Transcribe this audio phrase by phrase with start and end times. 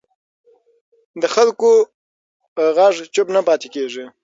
[1.21, 1.69] د خلکو
[2.77, 4.05] غږ چوپ نه پاتې کېږي